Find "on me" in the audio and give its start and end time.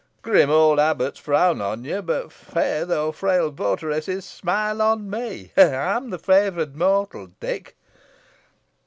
4.81-5.51